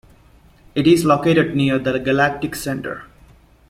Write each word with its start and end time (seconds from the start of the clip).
It 0.73 0.87
is 0.87 1.05
located 1.05 1.55
near 1.55 1.77
the 1.77 1.99
Galactic 1.99 2.55
Center. 2.55 3.03